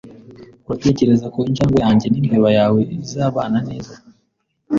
Uratekereza 0.65 1.25
ko 1.33 1.39
injangwe 1.49 1.77
yanjye 1.85 2.05
nimbeba 2.07 2.49
yawe 2.57 2.81
izabana 2.99 3.59
neza? 3.69 3.93